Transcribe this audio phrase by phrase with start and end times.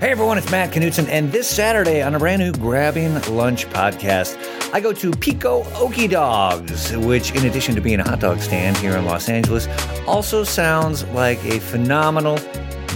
[0.00, 4.34] Hey everyone, it's Matt Knutson, and this Saturday on a brand new Grabbing Lunch podcast,
[4.72, 8.78] I go to Pico Okie Dogs, which, in addition to being a hot dog stand
[8.78, 9.68] here in Los Angeles,
[10.06, 12.38] also sounds like a phenomenal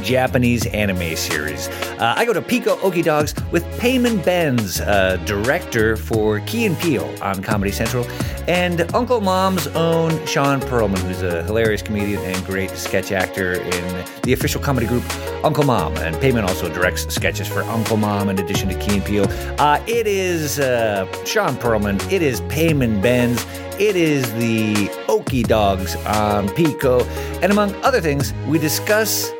[0.04, 1.68] Japanese anime series.
[1.98, 6.78] Uh, I go to Pico Okie Dogs with Payman Benz, uh, director for Key and
[6.78, 8.06] Peele on Comedy Central,
[8.46, 14.04] and Uncle Mom's own Shawn Pearlman, who's a hilarious comedian and great sketch actor in
[14.22, 15.02] the official comedy group
[15.42, 15.96] Uncle Mom.
[15.96, 19.26] And Payman also directs sketches for Uncle Mom in addition to Key and Peele.
[19.58, 23.44] Uh, it is uh, Shawn Pearlman, it is Payman Benz.
[23.76, 24.72] It is the
[25.08, 27.04] Okie Dogs on Pico.
[27.42, 29.32] And among other things, we discuss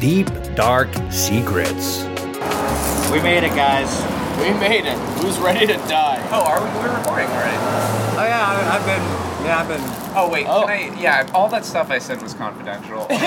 [0.00, 2.04] deep, dark secrets.
[3.10, 4.00] We made it, guys.
[4.38, 4.96] We made it.
[5.22, 6.20] Who's ready to die?
[6.32, 6.68] Oh, are we?
[6.80, 7.56] We're recording already.
[8.16, 9.02] Oh yeah, I, I've been.
[9.46, 9.82] Yeah, I've been.
[10.16, 10.62] Oh wait, Oh.
[10.66, 11.00] can I?
[11.00, 13.06] Yeah, all that stuff I said was confidential.
[13.10, 13.20] I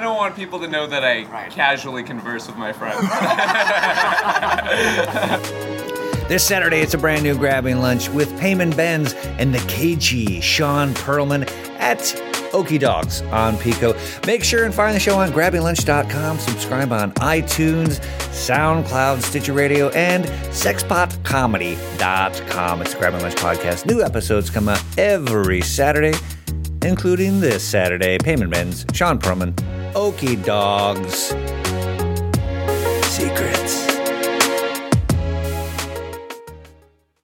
[0.00, 3.02] don't want people to know that I casually converse with my friends.
[6.28, 10.94] This Saturday, it's a brand new grabbing lunch with Payman Benz and the KG Shawn
[10.94, 11.46] Pearlman
[11.78, 11.98] at
[12.52, 13.94] Okie Dogs on Pico.
[14.26, 16.38] Make sure and find the show on grabbinglunch.com.
[16.38, 17.98] Subscribe on iTunes,
[18.30, 22.82] SoundCloud, Stitcher Radio, and sexpotcomedy.com.
[22.82, 23.86] It's Grabbing Lunch podcast.
[23.86, 26.16] New episodes come out every Saturday,
[26.82, 28.18] including this Saturday.
[28.18, 29.54] Payman Benz, Shawn Pearlman,
[29.94, 31.28] Okie Dogs,
[33.08, 33.51] Secrets.